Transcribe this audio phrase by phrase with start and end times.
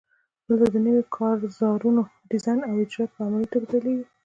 [0.47, 2.01] دلته د نویو کارزارونو
[2.31, 4.05] ډیزاین او اجرا په عملي توګه پیلیږي.